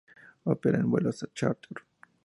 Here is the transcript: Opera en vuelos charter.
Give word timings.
Opera 0.45 0.79
en 0.79 0.89
vuelos 0.89 1.27
charter. 1.35 1.81